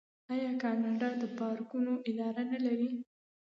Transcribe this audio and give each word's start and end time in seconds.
آیا 0.33 0.51
کاناډا 0.61 1.09
د 1.21 1.23
پارکونو 1.39 1.93
اداره 2.09 2.43
نلري؟ 2.51 2.91